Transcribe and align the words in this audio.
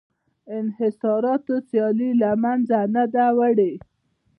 انحصاراتو 0.57 1.55
سیالي 1.69 2.09
له 2.21 2.31
منځه 2.43 2.77
نه 2.95 3.03
ده 3.13 3.25
وړې 3.37 3.73